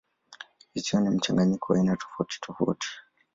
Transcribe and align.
Visiwa 0.73 1.01
ni 1.01 1.09
mchanganyiko 1.09 1.73
wa 1.73 1.79
aina 1.79 1.95
tofautitofauti. 1.97 2.87